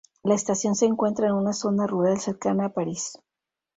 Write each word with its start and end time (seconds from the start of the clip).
La 0.23 0.33
estación 0.33 0.73
se 0.73 0.87
encuentra 0.87 1.27
en 1.27 1.33
una 1.35 1.53
zona 1.53 1.85
rural 1.85 2.19
cercana 2.19 2.65
a 2.65 2.73
París. 2.73 3.19